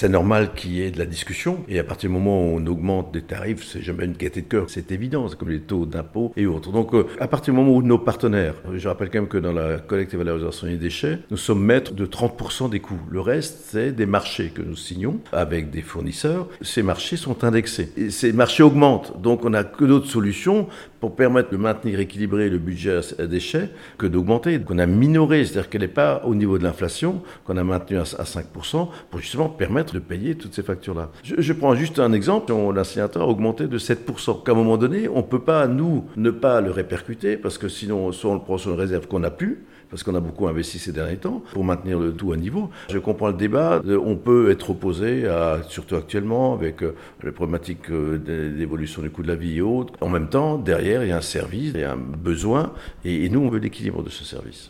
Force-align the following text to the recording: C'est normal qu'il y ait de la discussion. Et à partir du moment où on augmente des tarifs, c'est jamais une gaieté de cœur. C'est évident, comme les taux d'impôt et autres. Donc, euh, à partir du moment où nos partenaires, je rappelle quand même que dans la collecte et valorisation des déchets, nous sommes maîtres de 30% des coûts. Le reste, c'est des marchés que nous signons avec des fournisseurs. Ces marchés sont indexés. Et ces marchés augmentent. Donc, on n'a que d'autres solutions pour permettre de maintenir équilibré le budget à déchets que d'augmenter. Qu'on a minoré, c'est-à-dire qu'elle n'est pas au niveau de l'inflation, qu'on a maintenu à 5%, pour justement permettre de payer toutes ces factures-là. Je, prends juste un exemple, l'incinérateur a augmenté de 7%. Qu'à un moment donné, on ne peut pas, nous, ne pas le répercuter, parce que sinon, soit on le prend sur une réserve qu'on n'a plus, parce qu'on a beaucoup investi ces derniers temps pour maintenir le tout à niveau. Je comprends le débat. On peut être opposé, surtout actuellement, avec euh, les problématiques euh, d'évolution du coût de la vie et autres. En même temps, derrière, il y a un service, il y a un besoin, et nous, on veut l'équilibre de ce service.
C'est 0.00 0.08
normal 0.08 0.54
qu'il 0.54 0.72
y 0.72 0.82
ait 0.82 0.90
de 0.90 0.98
la 0.98 1.04
discussion. 1.04 1.62
Et 1.68 1.78
à 1.78 1.84
partir 1.84 2.08
du 2.08 2.14
moment 2.16 2.42
où 2.42 2.56
on 2.56 2.66
augmente 2.68 3.12
des 3.12 3.20
tarifs, 3.20 3.66
c'est 3.66 3.82
jamais 3.82 4.06
une 4.06 4.14
gaieté 4.14 4.40
de 4.40 4.46
cœur. 4.46 4.64
C'est 4.68 4.92
évident, 4.92 5.28
comme 5.38 5.50
les 5.50 5.60
taux 5.60 5.84
d'impôt 5.84 6.32
et 6.38 6.46
autres. 6.46 6.72
Donc, 6.72 6.94
euh, 6.94 7.06
à 7.20 7.28
partir 7.28 7.52
du 7.52 7.60
moment 7.60 7.76
où 7.76 7.82
nos 7.82 7.98
partenaires, 7.98 8.54
je 8.74 8.88
rappelle 8.88 9.10
quand 9.10 9.18
même 9.18 9.28
que 9.28 9.36
dans 9.36 9.52
la 9.52 9.76
collecte 9.76 10.14
et 10.14 10.16
valorisation 10.16 10.68
des 10.68 10.78
déchets, 10.78 11.18
nous 11.30 11.36
sommes 11.36 11.62
maîtres 11.62 11.92
de 11.92 12.06
30% 12.06 12.70
des 12.70 12.80
coûts. 12.80 12.98
Le 13.10 13.20
reste, 13.20 13.66
c'est 13.72 13.92
des 13.92 14.06
marchés 14.06 14.48
que 14.48 14.62
nous 14.62 14.74
signons 14.74 15.20
avec 15.32 15.70
des 15.70 15.82
fournisseurs. 15.82 16.48
Ces 16.62 16.82
marchés 16.82 17.18
sont 17.18 17.44
indexés. 17.44 17.92
Et 17.98 18.08
ces 18.08 18.32
marchés 18.32 18.62
augmentent. 18.62 19.20
Donc, 19.20 19.44
on 19.44 19.50
n'a 19.50 19.64
que 19.64 19.84
d'autres 19.84 20.08
solutions 20.08 20.66
pour 21.00 21.14
permettre 21.14 21.50
de 21.50 21.58
maintenir 21.58 22.00
équilibré 22.00 22.48
le 22.48 22.56
budget 22.56 23.00
à 23.18 23.26
déchets 23.26 23.68
que 23.98 24.06
d'augmenter. 24.06 24.58
Qu'on 24.60 24.78
a 24.78 24.86
minoré, 24.86 25.44
c'est-à-dire 25.44 25.68
qu'elle 25.68 25.82
n'est 25.82 25.88
pas 25.88 26.22
au 26.24 26.34
niveau 26.34 26.56
de 26.56 26.62
l'inflation, 26.62 27.20
qu'on 27.44 27.58
a 27.58 27.64
maintenu 27.64 27.98
à 27.98 28.04
5%, 28.04 28.88
pour 29.10 29.20
justement 29.20 29.50
permettre 29.50 29.89
de 29.92 29.98
payer 29.98 30.34
toutes 30.34 30.54
ces 30.54 30.62
factures-là. 30.62 31.10
Je, 31.22 31.52
prends 31.52 31.74
juste 31.74 31.98
un 31.98 32.12
exemple, 32.12 32.52
l'incinérateur 32.74 33.22
a 33.22 33.26
augmenté 33.26 33.66
de 33.66 33.78
7%. 33.78 34.42
Qu'à 34.42 34.52
un 34.52 34.54
moment 34.54 34.76
donné, 34.76 35.08
on 35.08 35.18
ne 35.18 35.22
peut 35.22 35.40
pas, 35.40 35.66
nous, 35.66 36.04
ne 36.16 36.30
pas 36.30 36.60
le 36.60 36.70
répercuter, 36.70 37.36
parce 37.36 37.58
que 37.58 37.68
sinon, 37.68 38.12
soit 38.12 38.30
on 38.30 38.34
le 38.34 38.40
prend 38.40 38.58
sur 38.58 38.72
une 38.72 38.78
réserve 38.78 39.06
qu'on 39.06 39.20
n'a 39.20 39.30
plus, 39.30 39.64
parce 39.90 40.04
qu'on 40.04 40.14
a 40.14 40.20
beaucoup 40.20 40.46
investi 40.46 40.78
ces 40.78 40.92
derniers 40.92 41.16
temps 41.16 41.42
pour 41.52 41.64
maintenir 41.64 41.98
le 41.98 42.12
tout 42.12 42.32
à 42.32 42.36
niveau. 42.36 42.70
Je 42.88 42.98
comprends 42.98 43.28
le 43.28 43.34
débat. 43.34 43.82
On 44.04 44.16
peut 44.16 44.50
être 44.50 44.70
opposé, 44.70 45.24
surtout 45.68 45.96
actuellement, 45.96 46.54
avec 46.54 46.82
euh, 46.82 46.94
les 47.22 47.32
problématiques 47.32 47.90
euh, 47.90 48.18
d'évolution 48.56 49.02
du 49.02 49.10
coût 49.10 49.22
de 49.22 49.28
la 49.28 49.34
vie 49.34 49.58
et 49.58 49.60
autres. 49.62 49.92
En 50.00 50.08
même 50.08 50.28
temps, 50.28 50.58
derrière, 50.58 51.02
il 51.02 51.08
y 51.08 51.12
a 51.12 51.16
un 51.16 51.22
service, 51.22 51.72
il 51.74 51.80
y 51.80 51.84
a 51.84 51.92
un 51.92 51.96
besoin, 51.96 52.72
et 53.04 53.28
nous, 53.28 53.40
on 53.40 53.48
veut 53.48 53.58
l'équilibre 53.58 54.02
de 54.02 54.10
ce 54.10 54.24
service. 54.24 54.68